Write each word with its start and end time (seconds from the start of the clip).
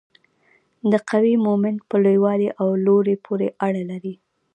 د 0.91 0.93
قوې 1.09 1.35
مومنت 1.45 1.79
په 1.89 1.95
لوی 2.03 2.17
والي 2.25 2.49
او 2.61 2.67
لوري 2.85 3.15
پورې 3.25 3.47
اړه 3.65 3.81
لري. 3.91 4.13